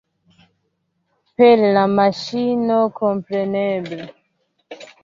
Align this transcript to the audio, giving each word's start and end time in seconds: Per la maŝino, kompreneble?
Per 1.41 1.61
la 1.77 1.85
maŝino, 1.99 2.81
kompreneble? 2.99 4.13